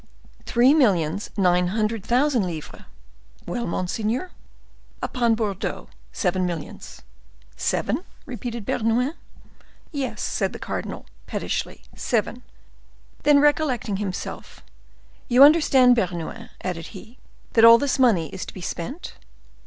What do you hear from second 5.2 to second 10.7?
Bordeaux, seven millions." "Seven?" repeated Bernouin. "Yes," said the